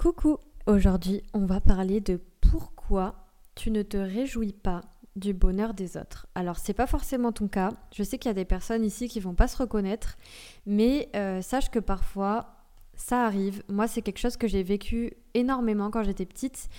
[0.00, 3.16] Coucou, aujourd'hui on va parler de pourquoi
[3.54, 4.80] tu ne te réjouis pas
[5.14, 6.26] du bonheur des autres.
[6.34, 9.20] Alors c'est pas forcément ton cas, je sais qu'il y a des personnes ici qui
[9.20, 10.16] vont pas se reconnaître,
[10.64, 13.62] mais euh, sache que parfois ça arrive.
[13.68, 16.70] Moi c'est quelque chose que j'ai vécu énormément quand j'étais petite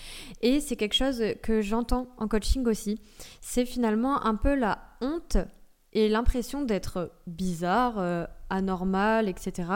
[0.41, 2.99] et c'est quelque chose que j'entends en coaching aussi.
[3.39, 5.37] C'est finalement un peu la honte
[5.93, 9.69] et l'impression d'être bizarre, euh, anormal, etc.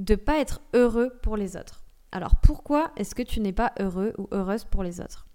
[0.00, 1.83] De pas être heureux pour les autres.
[2.14, 5.26] Alors pourquoi est-ce que tu n'es pas heureux ou heureuse pour les autres?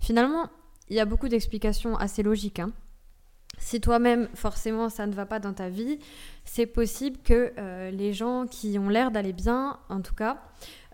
[0.00, 0.50] Finalement,
[0.90, 2.60] il y a beaucoup d'explications assez logiques.
[2.60, 2.72] Hein.
[3.58, 5.98] Si toi-même, forcément, ça ne va pas dans ta vie,
[6.44, 10.42] c'est possible que euh, les gens qui ont l'air d'aller bien, en tout cas,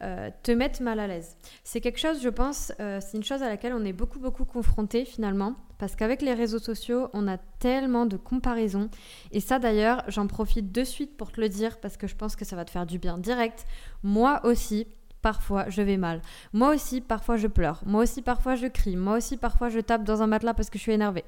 [0.02, 1.36] euh, te mettent mal à l'aise.
[1.64, 4.44] C'est quelque chose, je pense, euh, c'est une chose à laquelle on est beaucoup, beaucoup
[4.44, 8.90] confronté finalement, parce qu'avec les réseaux sociaux, on a tellement de comparaisons.
[9.32, 12.36] Et ça, d'ailleurs, j'en profite de suite pour te le dire, parce que je pense
[12.36, 13.66] que ça va te faire du bien direct.
[14.04, 14.86] Moi aussi,
[15.22, 16.20] parfois je vais mal.
[16.52, 17.80] Moi aussi, parfois je pleure.
[17.86, 18.96] Moi aussi, parfois je crie.
[18.96, 21.24] Moi aussi, parfois je tape dans un matelas parce que je suis énervée.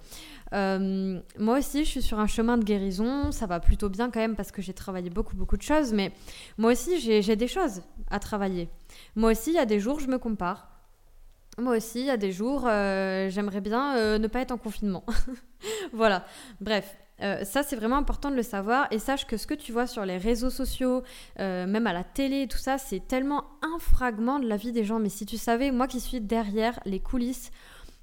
[0.52, 3.32] Euh, moi aussi, je suis sur un chemin de guérison.
[3.32, 5.92] Ça va plutôt bien quand même parce que j'ai travaillé beaucoup, beaucoup de choses.
[5.92, 6.12] Mais
[6.58, 8.68] moi aussi, j'ai des choses à travailler.
[9.16, 10.68] Moi aussi, il y a des jours, je me compare.
[11.58, 14.58] Moi aussi, il y a des jours, euh, j'aimerais bien euh, ne pas être en
[14.58, 15.04] confinement.
[15.92, 16.24] voilà.
[16.60, 18.88] Bref, euh, ça, c'est vraiment important de le savoir.
[18.90, 21.02] Et sache que ce que tu vois sur les réseaux sociaux,
[21.38, 24.84] euh, même à la télé, tout ça, c'est tellement un fragment de la vie des
[24.84, 24.98] gens.
[24.98, 27.50] Mais si tu savais, moi qui suis derrière les coulisses,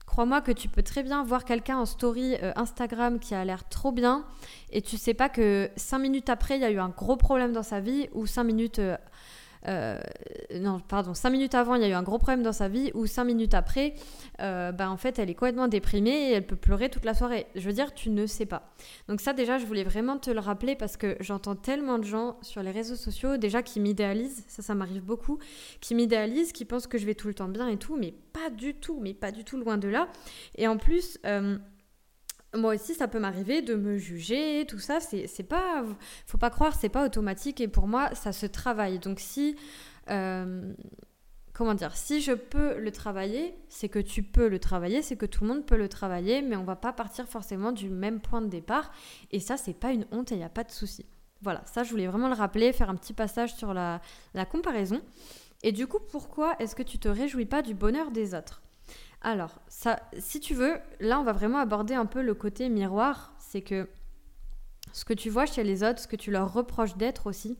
[0.06, 3.68] crois-moi que tu peux très bien voir quelqu'un en story euh, Instagram qui a l'air
[3.70, 4.26] trop bien
[4.70, 7.54] et tu sais pas que cinq minutes après, il y a eu un gros problème
[7.54, 8.82] dans sa vie ou cinq minutes
[9.68, 10.00] euh,
[10.56, 12.92] non, pardon, cinq minutes avant, il y a eu un gros problème dans sa vie,
[12.94, 13.94] ou cinq minutes après,
[14.42, 17.48] euh, bah, en fait, elle est complètement déprimée et elle peut pleurer toute la soirée.
[17.56, 18.72] Je veux dire, tu ne sais pas.
[19.08, 22.38] Donc ça, déjà, je voulais vraiment te le rappeler parce que j'entends tellement de gens
[22.42, 25.40] sur les réseaux sociaux, déjà, qui m'idéalisent, ça, ça m'arrive beaucoup,
[25.80, 28.50] qui m'idéalisent, qui pensent que je vais tout le temps bien et tout, mais pas
[28.50, 30.08] du tout, mais pas du tout loin de là.
[30.56, 31.18] Et en plus...
[31.26, 31.58] Euh,
[32.54, 35.00] moi aussi, ça peut m'arriver de me juger, tout ça.
[35.00, 35.84] C'est pas,
[36.26, 37.62] faut pas croire, c'est pas automatique.
[37.62, 39.00] Et pour moi, ça se travaille.
[39.00, 39.56] Donc si,
[40.10, 40.74] euh,
[41.54, 45.26] comment dire, si je peux le travailler, c'est que tu peux le travailler, c'est que
[45.26, 48.42] tout le monde peut le travailler, mais on va pas partir forcément du même point
[48.42, 48.92] de départ.
[49.32, 51.06] Et ça, c'est pas une honte et il n'y a pas de souci.
[51.42, 54.02] Voilà, ça, je voulais vraiment le rappeler, faire un petit passage sur la,
[54.50, 55.02] comparaison.
[55.64, 58.62] Et du coup, pourquoi est-ce que tu te réjouis pas du bonheur des autres?
[59.22, 63.34] Alors, ça, si tu veux, là, on va vraiment aborder un peu le côté miroir.
[63.38, 63.88] C'est que
[64.94, 67.58] ce que tu vois chez les autres, ce que tu leur reproches d'être aussi,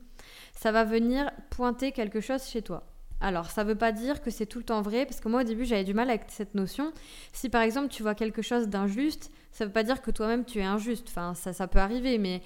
[0.54, 2.88] ça va venir pointer quelque chose chez toi.
[3.20, 5.42] Alors, ça ne veut pas dire que c'est tout le temps vrai, parce que moi,
[5.42, 6.92] au début, j'avais du mal avec cette notion.
[7.32, 10.44] Si, par exemple, tu vois quelque chose d'injuste, ça ne veut pas dire que toi-même,
[10.46, 11.08] tu es injuste.
[11.10, 12.42] Enfin, ça, ça peut arriver, mais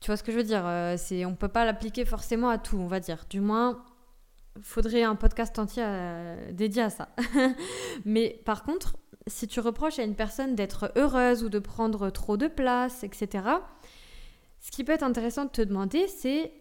[0.00, 2.58] tu vois ce que je veux dire euh, On ne peut pas l'appliquer forcément à
[2.58, 3.24] tout, on va dire.
[3.30, 3.84] Du moins,
[4.62, 5.84] faudrait un podcast entier
[6.52, 7.08] dédié à ça.
[8.04, 8.96] Mais par contre,
[9.26, 13.44] si tu reproches à une personne d'être heureuse ou de prendre trop de place, etc.,
[14.60, 16.52] ce qui peut être intéressant de te demander, c'est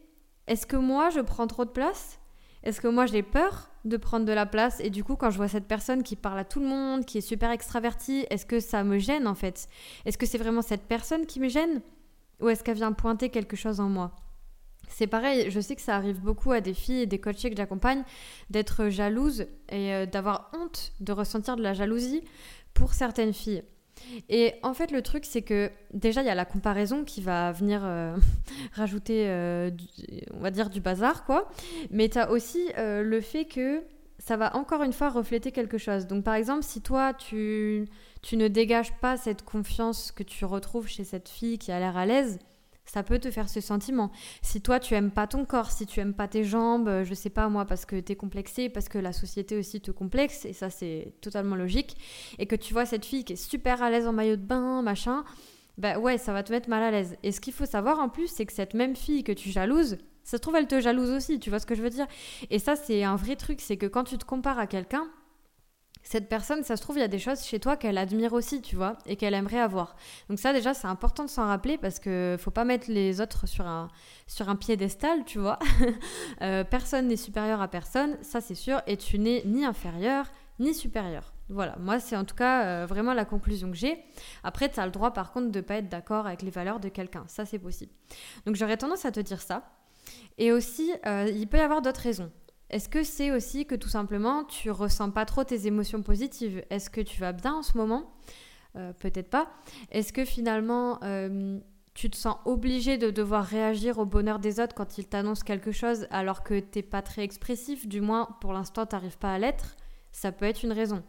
[0.47, 2.19] est-ce que moi je prends trop de place?
[2.63, 4.79] Est-ce que moi j'ai peur de prendre de la place?
[4.79, 7.19] Et du coup, quand je vois cette personne qui parle à tout le monde, qui
[7.19, 9.69] est super extravertie, est-ce que ça me gêne en fait?
[10.05, 11.81] Est-ce que c'est vraiment cette personne qui me gêne?
[12.41, 14.15] Ou est-ce qu'elle vient pointer quelque chose en moi?
[14.87, 17.57] C'est pareil, je sais que ça arrive beaucoup à des filles et des coachés que
[17.57, 18.03] j'accompagne
[18.49, 22.23] d'être jalouses et euh, d'avoir honte de ressentir de la jalousie
[22.73, 23.63] pour certaines filles.
[24.29, 27.51] Et en fait, le truc, c'est que déjà, il y a la comparaison qui va
[27.53, 28.15] venir euh,
[28.73, 29.71] rajouter, euh,
[30.33, 31.49] on va dire, du bazar, quoi.
[31.91, 33.83] Mais tu as aussi le fait que
[34.19, 36.07] ça va encore une fois refléter quelque chose.
[36.07, 37.87] Donc, par exemple, si toi, tu,
[38.21, 41.95] tu ne dégages pas cette confiance que tu retrouves chez cette fille qui a l'air
[41.95, 42.39] à l'aise,
[42.85, 44.11] ça peut te faire ce sentiment.
[44.41, 47.13] Si toi tu aimes pas ton corps, si tu aimes pas tes jambes, euh, je
[47.13, 50.45] sais pas moi parce que tu es complexé, parce que la société aussi te complexe
[50.45, 51.97] et ça c'est totalement logique
[52.39, 54.81] et que tu vois cette fille qui est super à l'aise en maillot de bain,
[54.81, 55.23] machin,
[55.77, 57.17] bah ouais, ça va te mettre mal à l'aise.
[57.23, 59.97] Et ce qu'il faut savoir en plus, c'est que cette même fille que tu jalouses,
[60.23, 62.07] ça se trouve elle te jalouse aussi, tu vois ce que je veux dire?
[62.49, 65.07] Et ça c'est un vrai truc, c'est que quand tu te compares à quelqu'un,
[66.05, 68.61] cette personne, ça se trouve, il y a des choses chez toi qu'elle admire aussi,
[68.61, 69.95] tu vois, et qu'elle aimerait avoir.
[70.29, 73.47] Donc ça, déjà, c'est important de s'en rappeler parce que faut pas mettre les autres
[73.47, 73.89] sur un,
[74.27, 75.59] sur un piédestal, tu vois.
[76.41, 80.25] Euh, personne n'est supérieur à personne, ça c'est sûr, et tu n'es ni inférieur
[80.59, 81.33] ni supérieur.
[81.49, 84.03] Voilà, moi c'est en tout cas euh, vraiment la conclusion que j'ai.
[84.43, 86.89] Après, tu as le droit par contre de pas être d'accord avec les valeurs de
[86.89, 87.93] quelqu'un, ça c'est possible.
[88.45, 89.63] Donc j'aurais tendance à te dire ça.
[90.37, 92.31] Et aussi, euh, il peut y avoir d'autres raisons.
[92.69, 96.63] Est-ce que c'est aussi que tout simplement tu ressens pas trop tes émotions positives?
[96.69, 98.11] Est-ce que tu vas bien en ce moment?
[98.75, 99.49] Euh, Peut-être pas.
[99.91, 101.59] Est-ce que finalement euh,
[101.93, 105.71] tu te sens obligé de devoir réagir au bonheur des autres quand ils t'annoncent quelque
[105.71, 109.75] chose alors que t'es pas très expressif, du moins pour l'instant t'arrives pas à l'être,
[110.11, 111.03] ça peut être une raison.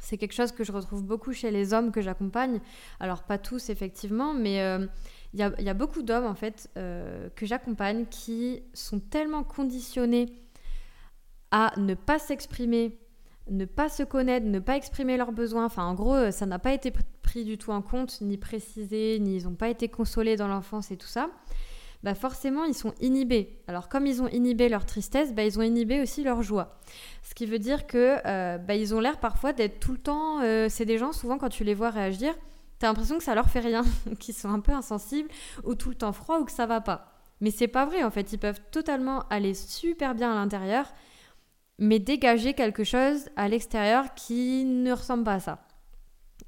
[0.00, 2.60] C'est quelque chose que je retrouve beaucoup chez les hommes que j'accompagne.
[2.98, 4.86] Alors pas tous effectivement, mais euh,
[5.32, 10.26] il y, a, beaucoup d'hommes en fait que j'accompagne qui sont tellement conditionnés
[11.56, 12.98] à ne pas s'exprimer,
[13.48, 15.66] ne pas se connaître, ne pas exprimer leurs besoins.
[15.66, 16.92] Enfin en gros, ça n'a pas été
[17.22, 20.90] pris du tout en compte, ni précisé, ni ils n'ont pas été consolés dans l'enfance
[20.90, 21.30] et tout ça.
[22.02, 23.62] Bah forcément ils sont inhibés.
[23.68, 26.80] Alors comme ils ont inhibé leur tristesse, bah ils ont inhibé aussi leur joie.
[27.22, 30.40] Ce qui veut dire que euh, bah, ils ont l'air parfois d'être tout le temps.
[30.42, 32.34] Euh, c'est des gens souvent quand tu les vois réagir,
[32.80, 33.84] t'as l'impression que ça leur fait rien,
[34.18, 35.28] qu'ils sont un peu insensibles
[35.62, 37.12] ou tout le temps froid ou que ça va pas.
[37.40, 38.32] Mais c'est pas vrai en fait.
[38.32, 40.92] Ils peuvent totalement aller super bien à l'intérieur,
[41.78, 45.58] mais dégager quelque chose à l'extérieur qui ne ressemble pas à ça.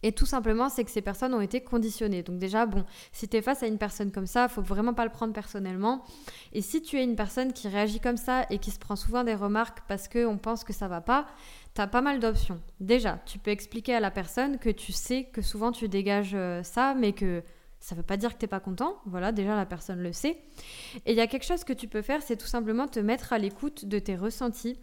[0.03, 2.23] Et tout simplement, c'est que ces personnes ont été conditionnées.
[2.23, 5.05] Donc déjà, bon, si tu es face à une personne comme ça, faut vraiment pas
[5.05, 6.05] le prendre personnellement.
[6.53, 9.25] Et si tu es une personne qui réagit comme ça et qui se prend souvent
[9.25, 11.27] des remarques parce qu'on pense que ça va pas,
[11.75, 12.61] tu as pas mal d'options.
[12.79, 16.63] Déjà, tu peux expliquer à la personne que tu sais que souvent tu dégages euh,
[16.63, 17.43] ça, mais que
[17.87, 18.97] ça veut pas dire que t'es pas content.
[19.07, 20.43] Voilà, déjà la personne le sait.
[21.07, 23.33] Et il y a quelque chose que tu peux faire, c'est tout simplement te mettre
[23.33, 24.77] à l'écoute de tes ressentis,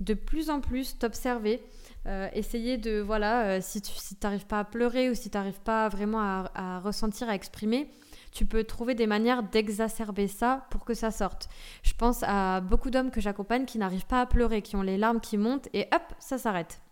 [0.00, 1.62] de plus en plus t'observer
[2.06, 3.92] euh, essayer de, voilà, euh, si tu
[4.22, 7.90] n'arrives pas à pleurer ou si tu n'arrives pas vraiment à, ressentir, à exprimer,
[8.30, 11.48] tu peux trouver des manières d'exacerber ça pour que ça sorte.
[11.82, 14.98] Je pense à beaucoup d'hommes que j'accompagne qui n'arrivent pas à pleurer, qui ont les
[14.98, 16.82] larmes qui montent et hop, ça s'arrête.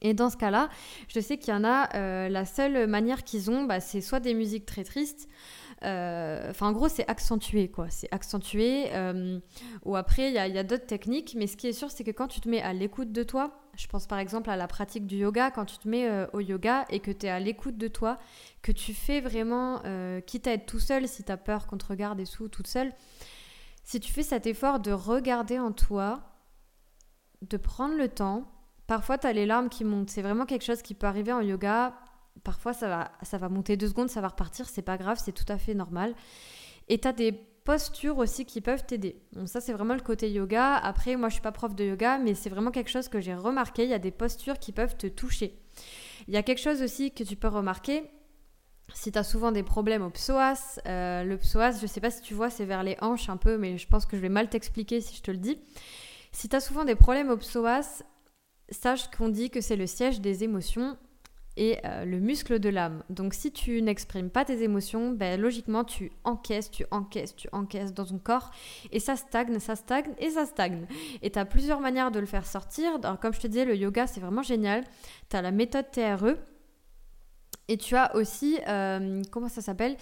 [0.00, 0.68] Et dans ce cas-là,
[1.08, 4.20] je sais qu'il y en a, euh, la seule manière qu'ils ont, bah, c'est soit
[4.20, 5.28] des musiques très tristes,
[5.82, 8.86] enfin en gros c'est accentué quoi, c'est accentué,
[9.84, 12.26] ou après il y a d'autres techniques, mais ce qui est sûr c'est que quand
[12.28, 15.16] tu te mets à l'écoute de toi, je pense par exemple à la pratique du
[15.16, 17.88] yoga, quand tu te mets euh, au yoga et que tu es à l'écoute de
[17.88, 18.18] toi,
[18.62, 21.76] que tu fais vraiment, euh, quitte à être tout seul, si tu as peur qu'on
[21.76, 22.92] te regarde et sous, toute seule,
[23.84, 26.20] si tu fais cet effort de regarder en toi,
[27.42, 28.50] de prendre le temps,
[28.86, 31.40] parfois tu as les larmes qui montent, c'est vraiment quelque chose qui peut arriver en
[31.40, 31.94] yoga,
[32.44, 35.32] parfois ça va, ça va monter deux secondes, ça va repartir, c'est pas grave, c'est
[35.32, 36.14] tout à fait normal.
[36.88, 39.20] Et tu as des postures aussi qui peuvent t'aider.
[39.32, 40.76] Donc ça c'est vraiment le côté yoga.
[40.76, 43.34] Après moi je suis pas prof de yoga mais c'est vraiment quelque chose que j'ai
[43.34, 45.58] remarqué, il y a des postures qui peuvent te toucher.
[46.28, 48.10] Il y a quelque chose aussi que tu peux remarquer
[48.94, 52.22] si tu as souvent des problèmes au psoas, euh, le psoas, je sais pas si
[52.22, 54.48] tu vois, c'est vers les hanches un peu, mais je pense que je vais mal
[54.48, 55.58] t'expliquer si je te le dis.
[56.32, 58.02] Si tu as souvent des problèmes au psoas,
[58.70, 60.96] sache qu'on dit que c'est le siège des émotions
[61.56, 63.02] et euh, le muscle de l'âme.
[63.08, 67.94] Donc si tu n'exprimes pas tes émotions, ben, logiquement tu encaisses, tu encaisses, tu encaisses
[67.94, 68.50] dans ton corps
[68.92, 70.86] et ça stagne, ça stagne et ça stagne.
[71.22, 73.00] Et tu as plusieurs manières de le faire sortir.
[73.20, 74.84] Comme je te disais, le yoga c'est vraiment génial.
[75.30, 76.36] Tu as la méthode TRE.
[77.68, 79.96] Et tu as aussi, euh, comment ça s'appelle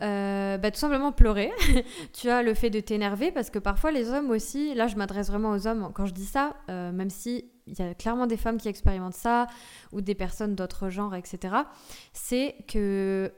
[0.00, 1.52] euh, bah, Tout simplement pleurer.
[2.14, 5.26] tu as le fait de t'énerver parce que parfois les hommes aussi, là je m'adresse
[5.26, 8.58] vraiment aux hommes quand je dis ça, même si il y a clairement des femmes
[8.58, 9.46] qui expérimentent ça,
[9.92, 11.54] ou des personnes d'autres genres, etc.
[12.12, 13.32] C'est que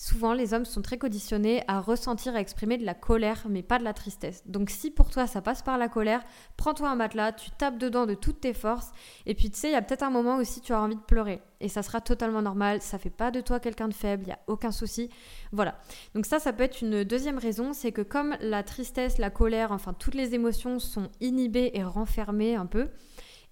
[0.00, 3.78] souvent les hommes sont très conditionnés à ressentir, à exprimer de la colère, mais pas
[3.78, 4.42] de la tristesse.
[4.46, 6.22] Donc si pour toi ça passe par la colère,
[6.56, 8.92] prends-toi un matelas, tu tapes dedans de toutes tes forces,
[9.26, 11.00] et puis tu sais, il y a peut-être un moment aussi tu as envie de
[11.02, 14.28] pleurer, et ça sera totalement normal, ça fait pas de toi quelqu'un de faible, il
[14.28, 15.10] n'y a aucun souci.
[15.52, 15.78] Voilà.
[16.14, 19.70] Donc ça, ça peut être une deuxième raison, c'est que comme la tristesse, la colère,
[19.70, 22.88] enfin toutes les émotions sont inhibées et renfermées un peu,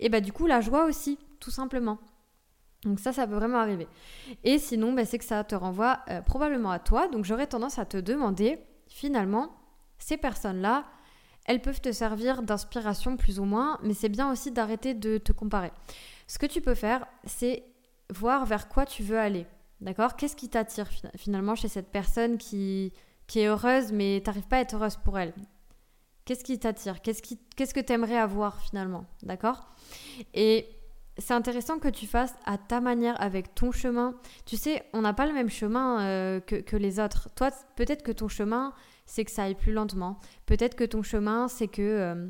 [0.00, 1.98] et bah du coup la joie aussi, tout simplement.
[2.84, 3.88] Donc ça, ça peut vraiment arriver.
[4.44, 7.08] Et sinon, bah, c'est que ça te renvoie euh, probablement à toi.
[7.08, 9.50] Donc j'aurais tendance à te demander, finalement,
[9.98, 10.84] ces personnes-là,
[11.44, 15.32] elles peuvent te servir d'inspiration plus ou moins, mais c'est bien aussi d'arrêter de te
[15.32, 15.72] comparer.
[16.26, 17.64] Ce que tu peux faire, c'est
[18.10, 19.46] voir vers quoi tu veux aller.
[19.80, 20.16] D'accord?
[20.16, 22.92] Qu'est-ce qui t'attire finalement chez cette personne qui,
[23.26, 25.32] qui est heureuse, mais t'arrives pas à être heureuse pour elle?
[26.28, 27.00] Qu'est-ce qui t'attire?
[27.00, 29.06] Qu'est-ce que tu aimerais avoir finalement?
[29.22, 29.66] D'accord?
[30.34, 30.68] Et
[31.16, 34.14] c'est intéressant que tu fasses à ta manière, avec ton chemin.
[34.44, 37.30] Tu sais, on n'a pas le même chemin euh, que, les autres.
[37.34, 38.74] Toi, peut-être que ton chemin,
[39.06, 40.20] c'est que ça aille plus lentement.
[40.44, 41.80] Peut-être que ton chemin, c'est que...
[41.80, 42.28] Euh,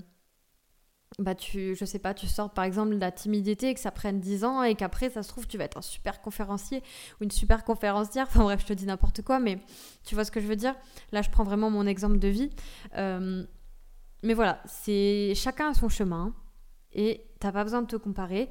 [1.18, 3.90] bah tu, je sais pas, tu sors par exemple de la timidité et que ça
[3.90, 6.84] prenne 10 ans et qu'après, ça se trouve, tu vas être un super conférencier
[7.20, 8.26] ou une super conférencière.
[8.28, 9.58] Enfin bref, je te dis n'importe quoi, mais
[10.04, 10.76] tu vois ce que je veux dire?
[11.10, 12.50] Là, je prends vraiment mon exemple de vie.
[12.96, 13.44] Euh,
[14.22, 16.34] mais voilà, c'est chacun a son chemin
[16.92, 18.48] et t'as pas besoin de te comparer.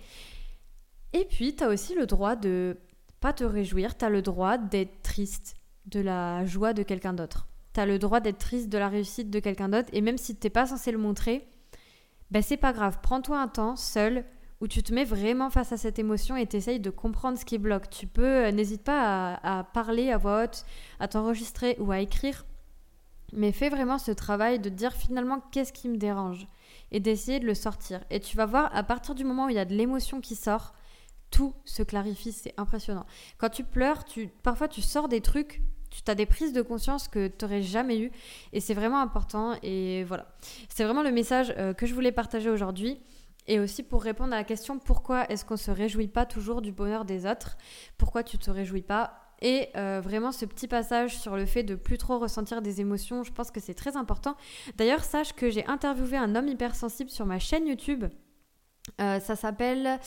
[1.13, 2.77] Et puis, tu as aussi le droit de
[3.19, 5.55] pas te réjouir, tu as le droit d'être triste
[5.85, 7.47] de la joie de quelqu'un d'autre.
[7.73, 10.35] Tu as le droit d'être triste de la réussite de quelqu'un d'autre et même si
[10.35, 11.47] t'es pas censé le montrer,
[12.31, 14.25] ben c'est pas grave, prends-toi un temps seul
[14.59, 17.57] où tu te mets vraiment face à cette émotion et t'essayes de comprendre ce qui
[17.57, 17.89] bloque.
[17.89, 20.65] Tu peux, euh, n'hésite pas à parler à voix haute,
[20.99, 22.45] à t'enregistrer ou à écrire,
[23.33, 26.47] mais fais vraiment ce travail de dire finalement qu'est-ce qui me dérange
[26.91, 28.03] et d'essayer de le sortir.
[28.09, 30.35] Et tu vas voir, à partir du moment où il y a de l'émotion qui
[30.35, 30.73] sort,
[31.31, 33.05] tout se clarifie, c'est impressionnant.
[33.37, 37.07] Quand tu pleures, tu, parfois tu sors des trucs, tu as des prises de conscience
[37.07, 38.11] que tu n'aurais jamais eues,
[38.53, 39.55] et c'est vraiment important.
[39.63, 40.27] Et voilà,
[40.69, 42.99] c'est vraiment le message euh, que je voulais partager aujourd'hui.
[43.49, 46.73] Et aussi pour répondre à la question pourquoi est-ce qu'on se réjouit pas toujours du
[46.73, 47.57] bonheur des autres?
[47.97, 49.26] Pourquoi tu te réjouis pas?
[49.41, 53.23] Et euh, vraiment ce petit passage sur le fait de plus trop ressentir des émotions,
[53.23, 54.35] je pense que c'est très important.
[54.77, 58.05] D'ailleurs, sache que j'ai interviewé un homme hypersensible sur ma chaîne YouTube
[58.99, 59.99] euh, ça s'appelle,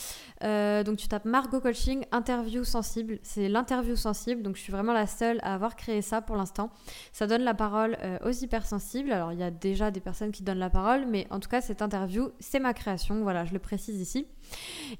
[0.43, 3.19] euh, donc tu tapes Margot Coaching, interview sensible.
[3.23, 6.69] C'est l'interview sensible, donc je suis vraiment la seule à avoir créé ça pour l'instant.
[7.13, 9.11] Ça donne la parole euh, aux hypersensibles.
[9.11, 11.61] Alors il y a déjà des personnes qui donnent la parole, mais en tout cas
[11.61, 13.21] cette interview, c'est ma création.
[13.21, 14.27] Voilà, je le précise ici.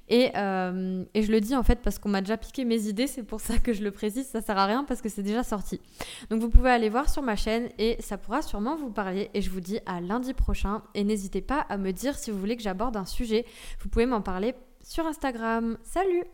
[0.08, 3.22] Et, et je le dis en fait parce qu'on m'a déjà piqué mes idées, c'est
[3.22, 4.26] pour ça que je le précise.
[4.26, 5.80] Ça sert à rien parce que c'est déjà sorti.
[6.30, 9.30] Donc vous pouvez aller voir sur ma chaîne et ça pourra sûrement vous parler.
[9.34, 10.82] Et je vous dis à lundi prochain.
[10.94, 13.44] Et n'hésitez pas à me dire si vous voulez que j'aborde un sujet
[13.82, 15.76] vous pouvez m'en parler sur Instagram.
[15.82, 16.24] Salut